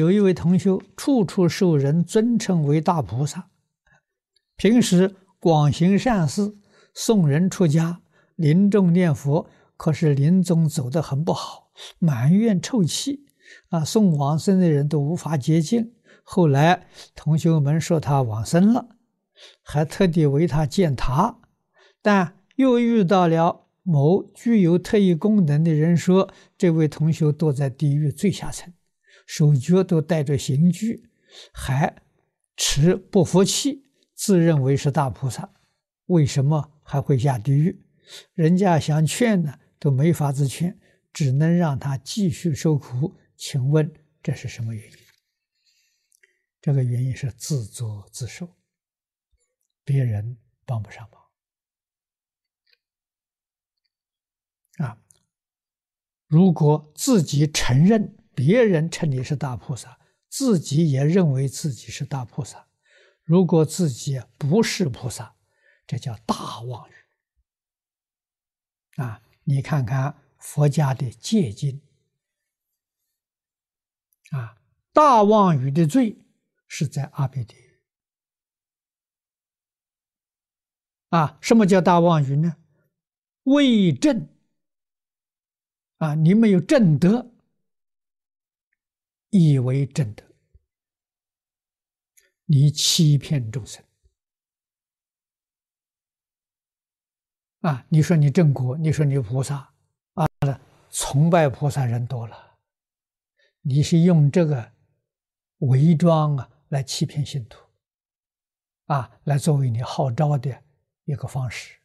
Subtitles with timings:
[0.00, 3.50] 有一位同修，处处受人尊称为大菩萨，
[4.56, 6.54] 平时广行善事，
[6.94, 8.00] 送人出家，
[8.34, 9.46] 临终念佛。
[9.76, 13.26] 可是临终走得很不好，满院臭气
[13.68, 13.84] 啊！
[13.84, 15.94] 送往生的人都无法接近。
[16.22, 18.96] 后来同修们说他往生了，
[19.62, 21.40] 还特地为他建塔，
[22.00, 28.72] 但又遇到了某具有特异功能的人说，这位同修躲在地狱最下层。
[29.30, 31.08] 手脚都带着刑具，
[31.52, 32.02] 还
[32.56, 35.54] 持不服气，自认为是大菩萨，
[36.06, 37.80] 为什么还会下地狱？
[38.34, 40.76] 人家想劝呢，都没法子劝，
[41.12, 43.16] 只能让他继续受苦。
[43.36, 44.98] 请问这是什么原因？
[46.60, 48.56] 这个原因是自作自受，
[49.84, 51.08] 别人帮不上
[54.76, 55.00] 忙啊。
[56.26, 58.16] 如果自己承认。
[58.40, 62.66] 别人称你是大菩萨，自己也认为自己是大菩萨。
[63.22, 65.36] 如果自己不是菩萨，
[65.86, 66.94] 这叫大妄语。
[68.96, 71.82] 啊，你看看佛家的戒经，
[74.30, 74.56] 啊，
[74.94, 76.24] 大妄语的罪
[76.66, 77.82] 是在阿鼻地狱。
[81.10, 82.56] 啊，什么叫大妄语呢？
[83.42, 84.26] 为正。
[85.98, 87.34] 啊，你没有正德。
[89.30, 90.24] 以为正德，
[92.44, 93.84] 你欺骗众生
[97.60, 97.86] 啊！
[97.88, 99.72] 你说你正果，你说你菩萨
[100.14, 100.26] 啊，
[100.90, 102.58] 崇拜菩萨人多了，
[103.60, 104.72] 你是用这个
[105.58, 107.62] 伪装啊来欺骗信徒
[108.86, 110.62] 啊，来作为你号召的
[111.04, 111.78] 一个方式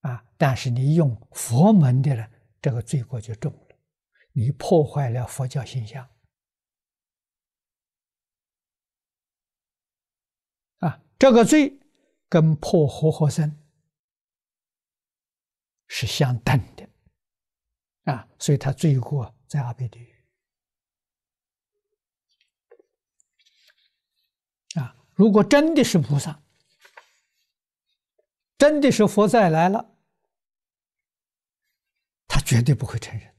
[0.00, 0.24] 啊！
[0.38, 2.26] 但是你用佛门的呢，
[2.62, 3.71] 这个罪过就重了。
[4.32, 6.08] 你破坏了佛教形象
[10.78, 11.02] 啊！
[11.18, 11.78] 这个罪
[12.28, 13.62] 跟破和合僧
[15.86, 16.88] 是相等的
[18.10, 20.24] 啊，所以他罪过在阿鼻地狱
[24.76, 24.96] 啊！
[25.14, 26.42] 如果真的是菩萨，
[28.56, 29.94] 真的是佛再来了，
[32.26, 33.31] 他绝对不会承认。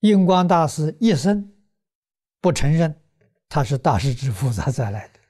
[0.00, 1.52] 印光大师一生
[2.40, 3.02] 不承认
[3.48, 5.20] 他是大师之菩萨再来的，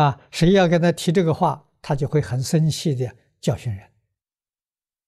[0.00, 3.90] 啊，谁要跟他提这个话，他就会很生气的教训人，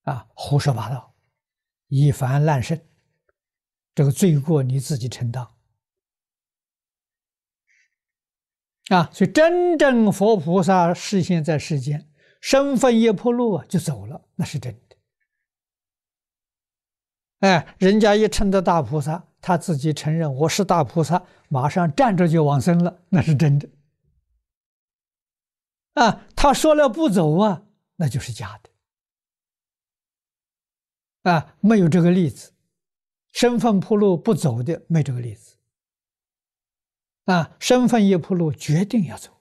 [0.03, 1.15] 啊，胡说八道，
[1.87, 2.79] 以凡滥圣，
[3.95, 5.49] 这个罪过你自己承担，
[8.89, 14.73] 啊，所以真正佛菩萨示现在世间，身份一破露啊，就走了，那是真。
[14.88, 14.88] 的。
[17.41, 23.69] 哎，人家一称得大菩萨，他自己承认我是大菩萨，马上站着就往生了，那是真的。
[25.95, 27.63] 啊，他说了不走啊，
[27.97, 28.61] 那就是假
[31.23, 31.31] 的。
[31.31, 32.53] 啊，没有这个例子，
[33.33, 35.57] 身份铺路不走的，没这个例子。
[37.27, 39.38] 啊，身份一铺路，决定要走。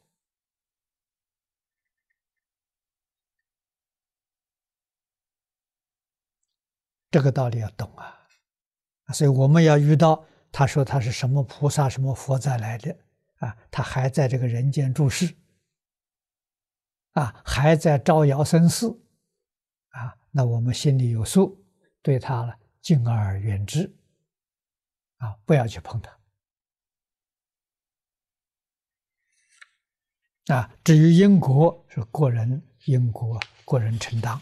[7.17, 8.16] 这个道理要懂啊，
[9.11, 12.95] 所以我们要遇到他说他是什么菩萨、什么佛再来的
[13.38, 15.35] 啊，他还在这个人间住世
[17.13, 18.85] 啊，还在招摇生事
[19.89, 21.59] 啊，那我们心里有数，
[22.03, 23.91] 对他了敬而远之
[25.17, 26.16] 啊，不要去碰他
[30.53, 30.72] 啊。
[30.84, 34.39] 至于因果，是个人因果，个人承担。